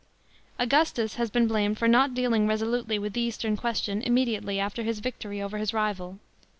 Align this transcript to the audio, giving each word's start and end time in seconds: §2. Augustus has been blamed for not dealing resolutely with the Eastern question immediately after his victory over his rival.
§2. 0.57 0.63
Augustus 0.63 1.13
has 1.13 1.29
been 1.29 1.45
blamed 1.47 1.77
for 1.77 1.87
not 1.87 2.15
dealing 2.15 2.47
resolutely 2.47 2.97
with 2.97 3.13
the 3.13 3.21
Eastern 3.21 3.55
question 3.55 4.01
immediately 4.01 4.59
after 4.59 4.81
his 4.81 4.97
victory 4.99 5.39
over 5.39 5.59
his 5.59 5.75
rival. 5.75 6.17